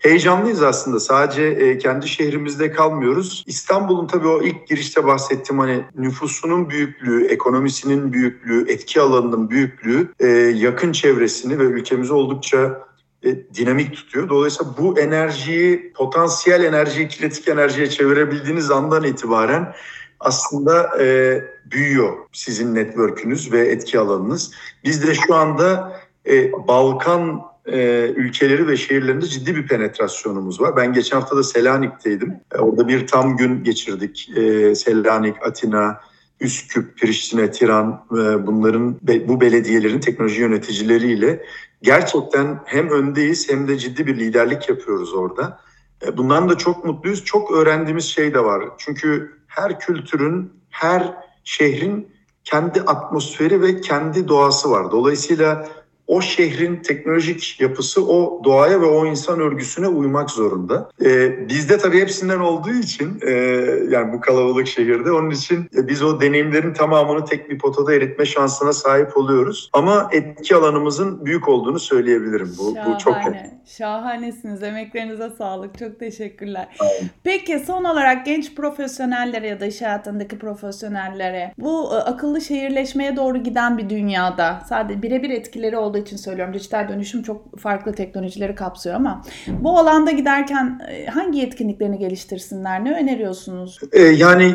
[0.00, 1.00] Heyecanlıyız aslında.
[1.00, 3.44] Sadece e, kendi şehrimizde kalmıyoruz.
[3.46, 10.26] İstanbul'un tabii o ilk girişte bahsettiğim hani nüfusunun büyüklüğü, ekonomisinin büyüklüğü, etki alanının büyüklüğü e,
[10.56, 12.86] yakın çevresini ve ülkemizi oldukça
[13.24, 14.28] e, dinamik tutuyor.
[14.28, 19.74] Dolayısıyla bu enerjiyi, potansiyel enerjiyi kinetik enerjiye çevirebildiğiniz andan itibaren
[20.20, 21.38] aslında e,
[21.70, 24.52] büyüyor sizin network'ünüz ve etki alanınız.
[24.84, 30.76] Biz de şu anda e, Balkan e, ülkeleri ve şehirlerinde ciddi bir penetrasyonumuz var.
[30.76, 32.40] Ben geçen hafta da Selanik'teydim.
[32.54, 34.30] E, orada bir tam gün geçirdik.
[34.36, 36.00] E, Selanik, Atina,
[36.40, 41.42] Üsküp, Priştine, Tiran e, bunların bu belediyelerin teknoloji yöneticileriyle
[41.82, 45.60] gerçekten hem öndeyiz hem de ciddi bir liderlik yapıyoruz orada.
[46.06, 47.24] E, bundan da çok mutluyuz.
[47.24, 48.64] Çok öğrendiğimiz şey de var.
[48.78, 52.08] Çünkü her kültürün, her şehrin
[52.44, 54.90] kendi atmosferi ve kendi doğası var.
[54.90, 55.68] Dolayısıyla
[56.10, 60.90] o şehrin teknolojik yapısı o doğaya ve o insan örgüsüne uymak zorunda.
[61.04, 63.30] Ee, bizde tabii hepsinden olduğu için e,
[63.90, 68.26] yani bu kalabalık şehirde onun için e, biz o deneyimlerin tamamını tek bir potada eritme
[68.26, 69.70] şansına sahip oluyoruz.
[69.72, 72.54] Ama etki alanımızın büyük olduğunu söyleyebilirim.
[72.58, 72.94] Bu, Şahane.
[72.94, 73.16] bu çok
[73.76, 74.62] Şahanesiniz.
[74.62, 75.78] Emeklerinize sağlık.
[75.78, 76.68] Çok teşekkürler.
[76.78, 77.10] Aynen.
[77.24, 83.38] Peki son olarak genç profesyonellere ya da iş hayatındaki profesyonellere bu e, akıllı şehirleşmeye doğru
[83.38, 86.54] giden bir dünyada sadece birebir etkileri olduğu için söylüyorum.
[86.54, 92.84] Dijital dönüşüm çok farklı teknolojileri kapsıyor ama bu alanda giderken e, hangi yetkinliklerini geliştirsinler?
[92.84, 93.78] Ne öneriyorsunuz?
[93.92, 94.54] Ee, yani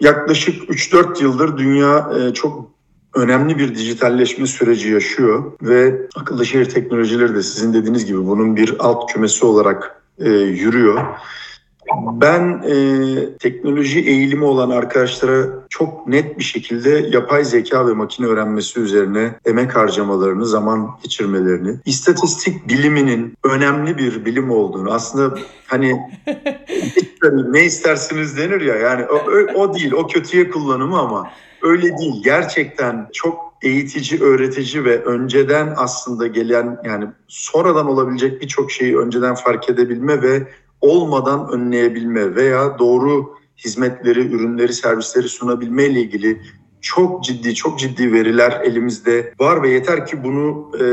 [0.00, 2.70] yaklaşık 3-4 yıldır dünya e, çok
[3.14, 8.74] önemli bir dijitalleşme süreci yaşıyor ve akıllı şehir teknolojileri de sizin dediğiniz gibi bunun bir
[8.78, 11.04] alt kümesi olarak e, yürüyor.
[12.20, 18.80] Ben e, teknoloji eğilimi olan arkadaşlara çok net bir şekilde yapay zeka ve makine öğrenmesi
[18.80, 25.96] üzerine emek harcamalarını, zaman geçirmelerini, istatistik biliminin önemli bir bilim olduğunu aslında hani
[27.50, 29.16] ne istersiniz denir ya yani o,
[29.54, 31.30] o değil o kötüye kullanımı ama
[31.62, 32.22] öyle değil.
[32.24, 39.70] Gerçekten çok eğitici, öğretici ve önceden aslında gelen yani sonradan olabilecek birçok şeyi önceden fark
[39.70, 40.48] edebilme ve
[40.84, 46.40] olmadan önleyebilme veya doğru hizmetleri, ürünleri, servisleri sunabilme ile ilgili
[46.80, 50.84] çok ciddi, çok ciddi veriler elimizde var ve yeter ki bunu e,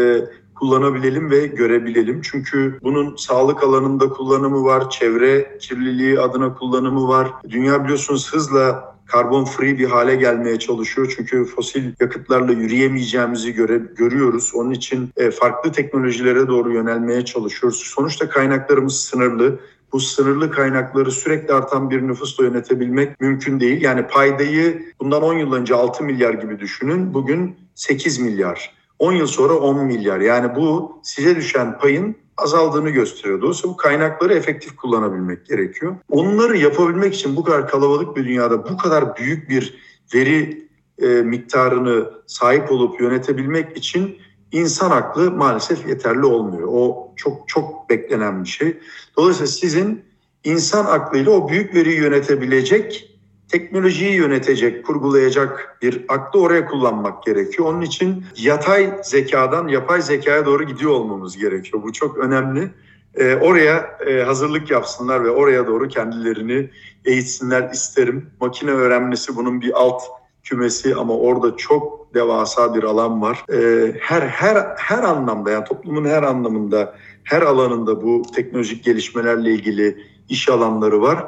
[0.56, 2.22] kullanabilelim ve görebilelim.
[2.22, 7.34] Çünkü bunun sağlık alanında kullanımı var, çevre kirliliği adına kullanımı var.
[7.50, 11.14] Dünya biliyorsunuz hızla karbon free bir hale gelmeye çalışıyor.
[11.18, 14.52] Çünkü fosil yakıtlarla yürüyemeyeceğimizi göre, görüyoruz.
[14.56, 17.78] Onun için e, farklı teknolojilere doğru yönelmeye çalışıyoruz.
[17.78, 19.60] Sonuçta kaynaklarımız sınırlı.
[19.94, 23.82] Bu sınırlı kaynakları sürekli artan bir nüfusla yönetebilmek mümkün değil.
[23.82, 27.14] Yani paydayı bundan 10 yıl önce 6 milyar gibi düşünün.
[27.14, 28.74] Bugün 8 milyar.
[29.00, 30.20] 10 yıl sonra 10 milyar.
[30.20, 33.42] Yani bu size düşen payın azaldığını gösteriyor.
[33.42, 35.96] Dolayısıyla bu kaynakları efektif kullanabilmek gerekiyor.
[36.10, 39.76] Onları yapabilmek için bu kadar kalabalık bir dünyada bu kadar büyük bir
[40.14, 40.68] veri
[41.02, 44.18] e, miktarını sahip olup yönetebilmek için
[44.52, 46.68] insan aklı maalesef yeterli olmuyor.
[46.72, 48.78] O çok çok beklenen bir şey.
[49.18, 50.06] Dolayısıyla sizin
[50.44, 53.12] insan aklıyla o büyük veriyi yönetebilecek
[53.52, 57.68] teknolojiyi yönetecek, kurgulayacak bir aklı oraya kullanmak gerekiyor.
[57.68, 61.84] Onun için yatay zekadan yapay zekaya doğru gidiyor olmamız gerekiyor.
[61.84, 62.70] Bu çok önemli.
[63.16, 66.70] Ee, oraya e, hazırlık yapsınlar ve oraya doğru kendilerini
[67.06, 68.30] eğitsinler isterim.
[68.42, 70.04] Makine öğrenmesi bunun bir alt
[70.52, 73.46] kümesi ama orada çok devasa bir alan var.
[73.54, 79.98] Ee, her her her anlamda yani toplumun her anlamında, her alanında bu teknolojik gelişmelerle ilgili
[80.30, 81.28] iş alanları var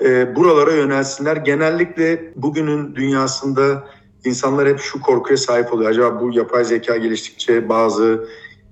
[0.00, 1.36] e, buralara yönelsinler.
[1.36, 3.84] Genellikle bugünün dünyasında
[4.24, 5.90] insanlar hep şu korkuya sahip oluyor.
[5.90, 8.28] Acaba bu yapay zeka geliştikçe bazı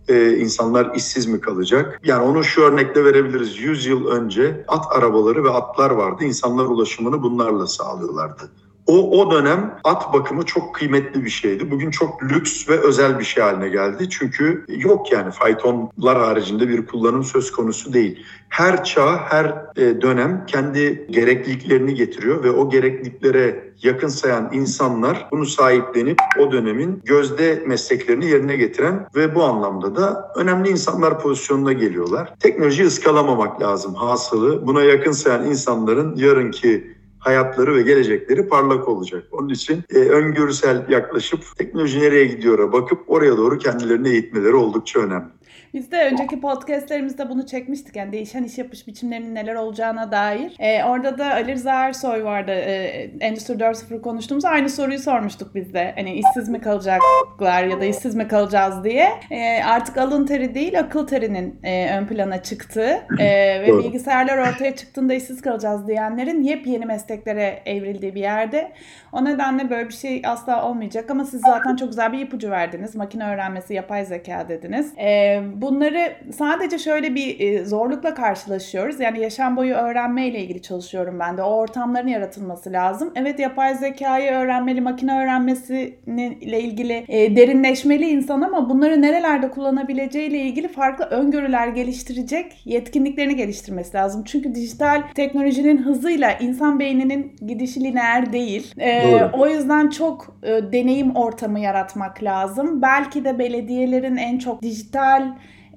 [0.09, 2.01] e, insanlar işsiz mi kalacak?
[2.05, 3.59] Yani onu şu örnekle verebiliriz.
[3.59, 6.25] 100 yıl önce at arabaları ve atlar vardı.
[6.25, 8.51] İnsanlar ulaşımını bunlarla sağlıyorlardı.
[8.87, 11.71] O, o dönem at bakımı çok kıymetli bir şeydi.
[11.71, 14.11] Bugün çok lüks ve özel bir şey haline geldi.
[14.11, 18.25] Çünkü yok yani faytonlar haricinde bir kullanım söz konusu değil.
[18.49, 19.45] Her çağ, her
[19.77, 27.01] e, dönem kendi gerekliliklerini getiriyor ve o gerekliliklere yakın sayan insanlar bunu sahiplenip o dönemin
[27.05, 32.35] gözde mesleklerini yerine getiren ve bu anlamda da önemli insanlar pozisyonuna geliyorlar.
[32.40, 34.66] Teknolojiyi ıskalamamak lazım hasılı.
[34.66, 39.24] Buna yakın sayan insanların yarınki hayatları ve gelecekleri parlak olacak.
[39.32, 45.32] Onun için e, öngörüsel yaklaşıp teknoloji nereye gidiyor'a bakıp oraya doğru kendilerini eğitmeleri oldukça önemli.
[45.74, 47.96] Biz de önceki podcastlerimizde bunu çekmiştik.
[47.96, 50.56] Yani değişen iş yapış biçimlerinin neler olacağına dair.
[50.58, 52.50] Ee, orada da Ali Rıza Ersoy vardı.
[52.50, 55.92] Ee, Endüstri 4.0 konuştuğumuz aynı soruyu sormuştuk biz de.
[55.96, 59.08] Hani işsiz mi kalacaklar ya da işsiz mi kalacağız diye.
[59.30, 64.76] Ee, artık alın teri değil akıl terinin e, ön plana çıktığı e, ve bilgisayarlar ortaya
[64.76, 68.72] çıktığında işsiz kalacağız diyenlerin yepyeni mesleklere evrildiği bir yerde.
[69.12, 72.94] O nedenle böyle bir şey asla olmayacak ama siz zaten çok güzel bir ipucu verdiniz.
[72.94, 74.92] Makine öğrenmesi, yapay zeka dediniz.
[74.98, 79.01] Ee, bunları sadece şöyle bir e, zorlukla karşılaşıyoruz.
[79.01, 81.42] Yani yaşam boyu öğrenme ile ilgili çalışıyorum ben de.
[81.42, 83.12] O ortamların yaratılması lazım.
[83.14, 85.98] Evet yapay zekayı öğrenmeli, makine öğrenmesi
[86.40, 93.37] ile ilgili e, derinleşmeli insan ama bunları nerelerde kullanabileceği ile ilgili farklı öngörüler geliştirecek yetkinliklerini
[93.37, 94.22] geliştirmesi lazım.
[94.27, 98.75] Çünkü dijital teknolojinin hızıyla insan beyninin gidişi lineer değil.
[98.79, 100.37] E, o yüzden çok
[100.72, 102.83] deneyim ortamı yaratmak lazım.
[102.83, 105.33] Belki de belediyelerin en çok dijital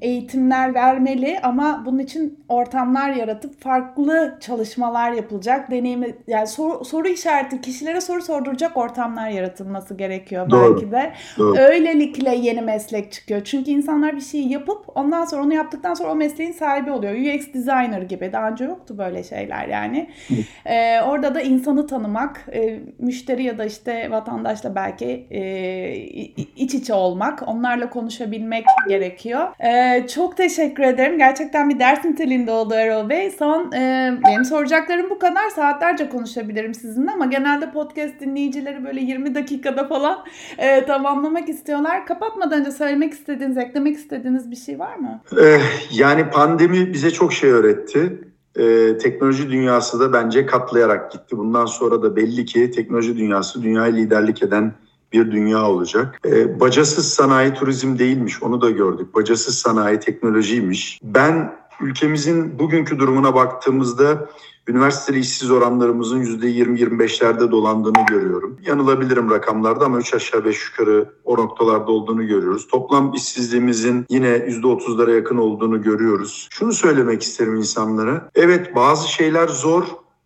[0.05, 5.71] eğitimler vermeli ama bunun için ortamlar yaratıp farklı çalışmalar yapılacak.
[5.71, 10.75] Deneyimi yani soru, soru işareti kişilere soru sorduracak ortamlar yaratılması gerekiyor Doğru.
[10.75, 11.13] belki de.
[11.37, 11.57] Doğru.
[11.57, 13.41] Öylelikle yeni meslek çıkıyor.
[13.43, 17.13] Çünkü insanlar bir şey yapıp ondan sonra onu yaptıktan sonra o mesleğin sahibi oluyor.
[17.13, 18.33] UX designer gibi.
[18.33, 20.09] Daha önce yoktu böyle şeyler yani.
[20.65, 25.95] Ee, orada da insanı tanımak, e, müşteri ya da işte vatandaşla belki e,
[26.55, 29.47] iç içe olmak, onlarla konuşabilmek gerekiyor.
[29.95, 31.17] E, çok teşekkür ederim.
[31.17, 33.31] Gerçekten bir ders niteliğinde oldu Erol Bey.
[33.31, 35.49] Son e, benim soracaklarım bu kadar.
[35.49, 40.25] Saatlerce konuşabilirim sizinle ama genelde podcast dinleyicileri böyle 20 dakikada falan
[40.57, 42.05] e, tamamlamak istiyorlar.
[42.05, 45.21] Kapatmadan önce söylemek istediğiniz, eklemek istediğiniz bir şey var mı?
[45.41, 45.59] Ee,
[45.91, 48.19] yani pandemi bize çok şey öğretti.
[48.55, 51.37] Ee, teknoloji dünyası da bence katlayarak gitti.
[51.37, 54.73] Bundan sonra da belli ki teknoloji dünyası dünyayı liderlik eden
[55.15, 56.19] bir dünya olacak.
[56.25, 59.15] E, bacasız sanayi turizm değilmiş onu da gördük.
[59.15, 60.99] Bacasız sanayi teknolojiymiş.
[61.03, 64.29] Ben ülkemizin bugünkü durumuna baktığımızda
[64.67, 68.57] üniversiteli işsiz oranlarımızın %20-25'lerde dolandığını görüyorum.
[68.65, 72.67] Yanılabilirim rakamlarda ama 3 aşağı 5 yukarı o noktalarda olduğunu görüyoruz.
[72.67, 76.47] Toplam işsizliğimizin yine %30'lara yakın olduğunu görüyoruz.
[76.51, 78.29] Şunu söylemek isterim insanlara.
[78.35, 79.83] Evet bazı şeyler zor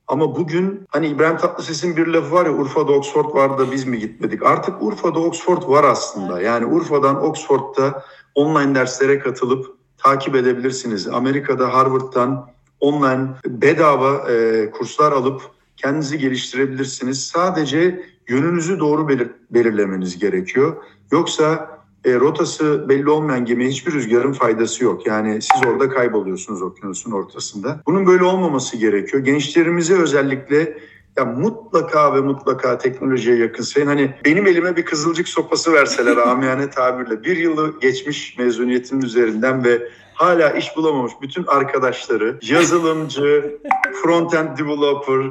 [0.10, 4.00] ama bugün hani İbrahim Tatlıses'in bir lafı var ya Urfa'da Oxford vardı da biz mi
[4.00, 4.44] gitmedik?
[4.44, 6.42] Artık Urfa'da Oxford var aslında.
[6.42, 8.04] Yani Urfa'dan Oxford'da
[8.36, 9.66] online derslere katılıp
[9.98, 11.08] takip edebilirsiniz.
[11.08, 15.42] Amerika'da Harvard'dan online bedava e, kurslar alıp
[15.78, 17.28] kendinizi geliştirebilirsiniz.
[17.28, 20.76] Sadece yönünüzü doğru belir belirlemeniz gerekiyor.
[21.12, 25.08] Yoksa e, rotası belli olmayan gemiye hiçbir rüzgarın faydası yok.
[25.08, 27.82] Yani siz orada kayboluyorsunuz okyanusun ortasında.
[27.88, 29.24] Bunun böyle olmaması gerekiyor.
[29.24, 30.78] Gençlerimize özellikle
[31.18, 33.88] ya mutlaka ve mutlaka teknolojiye yakınsayın.
[33.88, 39.90] Hani benim elime bir kızılcık sopası verseler amiyane tabirle bir yılı geçmiş mezuniyetimin üzerinden ve
[40.14, 43.60] hala iş bulamamış bütün arkadaşları yazılımcı,
[44.04, 45.26] front-end developer,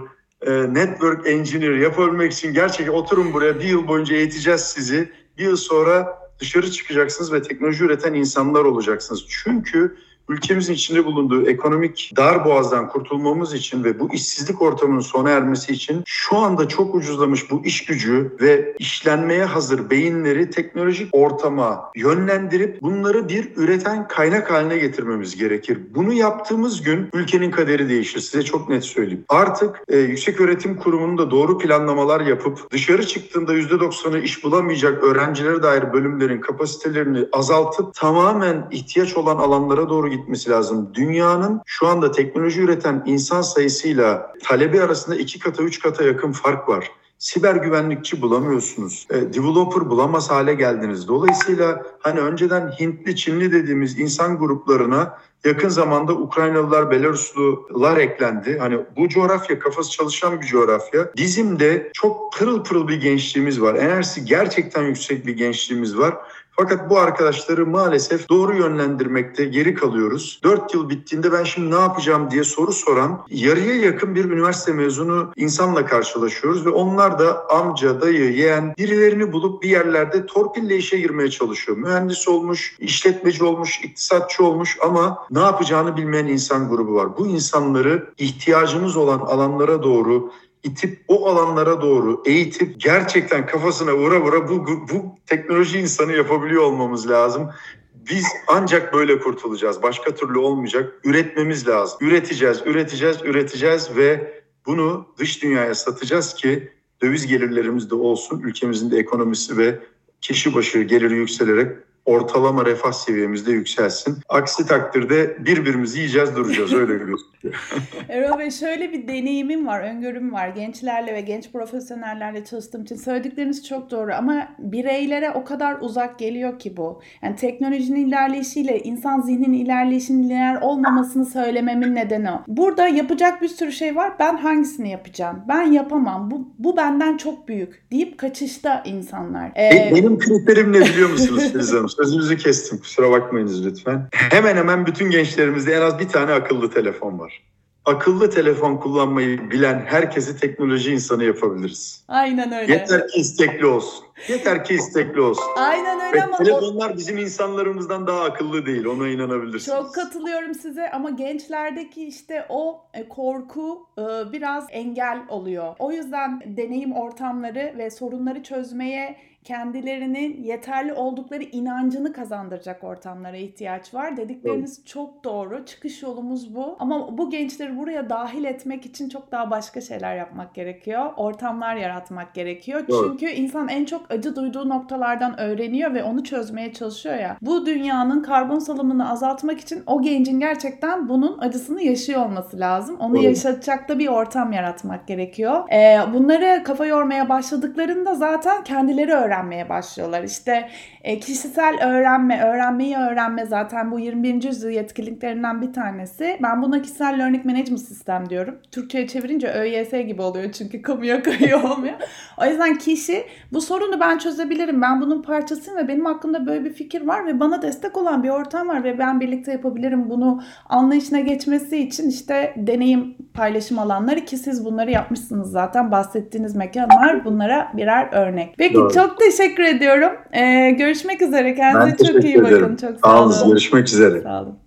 [0.46, 5.12] e, network engineer yapabilmek için gerçekten oturun buraya bir yıl boyunca eğiteceğiz sizi.
[5.38, 9.24] Bir yıl sonra dışarı çıkacaksınız ve teknoloji üreten insanlar olacaksınız.
[9.28, 9.96] Çünkü
[10.28, 16.02] ülkemizin içinde bulunduğu ekonomik dar boğazdan kurtulmamız için ve bu işsizlik ortamının sona ermesi için
[16.06, 23.28] şu anda çok ucuzlamış bu iş gücü ve işlenmeye hazır beyinleri teknolojik ortama yönlendirip bunları
[23.28, 25.78] bir üreten kaynak haline getirmemiz gerekir.
[25.94, 28.20] Bunu yaptığımız gün ülkenin kaderi değişir.
[28.20, 29.24] Size çok net söyleyeyim.
[29.28, 35.62] Artık e, yüksek öğretim kurumunun da doğru planlamalar yapıp dışarı çıktığında %90'ı iş bulamayacak öğrencilere
[35.62, 40.90] dair bölümlerin kapasitelerini azaltıp tamamen ihtiyaç olan alanlara doğru gitmesi lazım.
[40.94, 46.68] Dünyanın şu anda teknoloji üreten insan sayısıyla talebi arasında iki kata üç kata yakın fark
[46.68, 46.90] var.
[47.18, 49.06] Siber güvenlikçi bulamıyorsunuz.
[49.10, 51.08] E, developer bulamaz hale geldiniz.
[51.08, 58.58] Dolayısıyla hani önceden Hintli, Çinli dediğimiz insan gruplarına yakın zamanda Ukraynalılar, Belaruslular eklendi.
[58.58, 61.10] Hani bu coğrafya kafası çalışan bir coğrafya.
[61.16, 63.74] Bizim de çok pırıl pırıl bir gençliğimiz var.
[63.74, 66.16] Enerjisi gerçekten yüksek bir gençliğimiz var.
[66.60, 70.40] Fakat bu arkadaşları maalesef doğru yönlendirmekte geri kalıyoruz.
[70.42, 75.32] 4 yıl bittiğinde ben şimdi ne yapacağım diye soru soran yarıya yakın bir üniversite mezunu
[75.36, 81.30] insanla karşılaşıyoruz ve onlar da amca, dayı, yeğen birilerini bulup bir yerlerde torpille işe girmeye
[81.30, 81.78] çalışıyor.
[81.78, 87.16] Mühendis olmuş, işletmeci olmuş, iktisatçı olmuş ama ne yapacağını bilmeyen insan grubu var.
[87.18, 90.30] Bu insanları ihtiyacımız olan alanlara doğru
[90.62, 96.62] itip o alanlara doğru eğitip gerçekten kafasına vura vura bu, bu, bu teknoloji insanı yapabiliyor
[96.62, 97.50] olmamız lazım.
[97.94, 99.82] Biz ancak böyle kurtulacağız.
[99.82, 100.94] Başka türlü olmayacak.
[101.04, 101.98] Üretmemiz lazım.
[102.00, 108.40] Üreteceğiz, üreteceğiz, üreteceğiz ve bunu dış dünyaya satacağız ki döviz gelirlerimiz de olsun.
[108.40, 109.78] Ülkemizin de ekonomisi ve
[110.20, 111.76] kişi başı geliri yükselerek
[112.08, 114.18] ortalama refah seviyemizde yükselsin.
[114.28, 117.54] Aksi takdirde birbirimizi yiyeceğiz duracağız öyle gözüküyor.
[118.08, 120.48] Erol Bey şöyle bir deneyimim var, öngörüm var.
[120.48, 126.58] Gençlerle ve genç profesyonellerle çalıştığım için söyledikleriniz çok doğru ama bireylere o kadar uzak geliyor
[126.58, 127.00] ki bu.
[127.22, 132.42] Yani teknolojinin ilerleyişiyle insan zihninin ilerleyişinin lineer olmamasını söylememin nedeni o.
[132.48, 134.12] Burada yapacak bir sürü şey var.
[134.18, 135.42] Ben hangisini yapacağım?
[135.48, 136.30] Ben yapamam.
[136.30, 139.52] Bu, bu benden çok büyük deyip kaçışta insanlar.
[139.56, 139.92] Ee...
[139.94, 141.88] Benim kriterim ne biliyor musunuz Filiz Hanım?
[141.98, 142.78] Sözünüzü kestim.
[142.78, 144.08] Kusura bakmayınız lütfen.
[144.12, 147.42] Hemen hemen bütün gençlerimizde en az bir tane akıllı telefon var.
[147.84, 152.04] Akıllı telefon kullanmayı bilen herkesi teknoloji insanı yapabiliriz.
[152.08, 152.72] Aynen öyle.
[152.72, 154.04] Yeter ki istekli olsun.
[154.28, 155.44] Yeter ki istekli olsun.
[155.56, 156.96] Aynen öyle Ve ama telefonlar o...
[156.96, 158.84] bizim insanlarımızdan daha akıllı değil.
[158.84, 159.78] Ona inanabilirsiniz.
[159.78, 165.74] Çok katılıyorum size ama gençlerdeki işte o e, korku e, biraz engel oluyor.
[165.78, 169.16] O yüzden deneyim ortamları ve sorunları çözmeye
[169.48, 174.16] kendilerinin yeterli oldukları inancını kazandıracak ortamlara ihtiyaç var.
[174.16, 174.86] Dedikleriniz evet.
[174.86, 175.64] çok doğru.
[175.66, 176.76] Çıkış yolumuz bu.
[176.78, 181.10] Ama bu gençleri buraya dahil etmek için çok daha başka şeyler yapmak gerekiyor.
[181.16, 182.80] Ortamlar yaratmak gerekiyor.
[182.80, 183.00] Evet.
[183.04, 187.36] Çünkü insan en çok acı duyduğu noktalardan öğreniyor ve onu çözmeye çalışıyor ya.
[187.42, 192.96] Bu dünyanın karbon salımını azaltmak için o gencin gerçekten bunun acısını yaşıyor olması lazım.
[193.00, 193.24] Onu evet.
[193.24, 195.72] yaşatacak da bir ortam yaratmak gerekiyor.
[195.72, 200.22] Ee, bunları kafa yormaya başladıklarında zaten kendileri öğren öğrenmeye başlıyorlar.
[200.22, 200.68] İşte
[201.04, 204.42] e, kişisel öğrenme, öğrenmeyi öğrenme zaten bu 21.
[204.42, 206.38] yüzyıl yetkinliklerinden bir tanesi.
[206.42, 208.58] Ben buna kişisel learning management sistem diyorum.
[208.70, 211.94] Türkçe'ye çevirince ÖYS gibi oluyor çünkü kamuya kayıyor olmuyor.
[212.38, 214.82] o yüzden kişi bu sorunu ben çözebilirim.
[214.82, 218.28] Ben bunun parçasıyım ve benim hakkında böyle bir fikir var ve bana destek olan bir
[218.28, 220.10] ortam var ve ben birlikte yapabilirim.
[220.10, 225.90] Bunu anlayışına geçmesi için işte deneyim paylaşım alanları ki siz bunları yapmışsınız zaten.
[225.90, 228.54] Bahsettiğiniz mekanlar bunlara birer örnek.
[228.58, 228.92] Peki Doğru.
[228.92, 230.12] çok teşekkür ediyorum.
[230.32, 231.54] Ee, görüşmek üzere.
[231.54, 232.62] Kendinize çok iyi ederim.
[232.62, 232.76] bakın.
[232.76, 233.48] Çok sağ olun.
[233.48, 234.22] Görüşmek üzere.
[234.22, 234.58] Sağ olun.